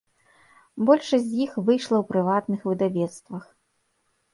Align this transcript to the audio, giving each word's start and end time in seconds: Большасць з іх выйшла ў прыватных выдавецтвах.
Большасць 0.91 1.27
з 1.29 1.43
іх 1.47 1.51
выйшла 1.69 1.95
ў 2.01 2.03
прыватных 2.11 2.59
выдавецтвах. 2.73 3.43